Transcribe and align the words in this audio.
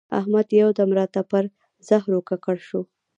احمد 0.19 0.47
یو 0.61 0.69
دم 0.77 0.89
راته 0.99 1.21
پر 1.29 1.43
زهرو 1.87 2.19
ککړ 2.29 2.57
شو. 2.67 2.81